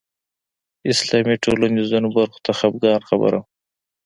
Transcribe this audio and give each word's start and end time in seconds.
اسلامي 0.91 1.35
ټولنې 1.43 1.81
ځینو 1.91 2.09
برخو 2.17 2.39
ته 2.45 2.51
خپګان 2.59 3.01
خبره 3.09 3.37
وه 3.41 3.47